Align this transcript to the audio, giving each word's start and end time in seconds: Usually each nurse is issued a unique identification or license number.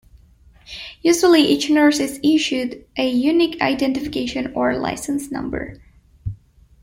Usually 1.03 1.43
each 1.43 1.69
nurse 1.69 1.99
is 1.99 2.19
issued 2.23 2.87
a 2.97 3.07
unique 3.07 3.61
identification 3.61 4.51
or 4.55 4.75
license 4.79 5.29
number. 5.29 5.79